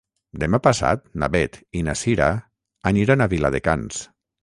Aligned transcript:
Demà 0.43 0.59
passat 0.67 1.03
na 1.25 1.29
Beth 1.35 1.61
i 1.81 1.85
na 1.91 1.97
Cira 2.01 2.33
aniran 2.95 3.25
a 3.29 3.33
Viladecans. 3.39 4.05